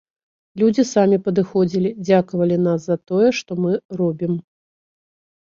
[0.61, 4.33] Людзі самі падыходзілі, дзякавалі нас за тое, што мы робім.